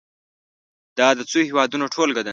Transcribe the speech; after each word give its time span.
دا 0.97 1.07
د 1.17 1.21
څو 1.31 1.39
هېوادونو 1.49 1.85
ټولګه 1.93 2.21
ده. 2.25 2.29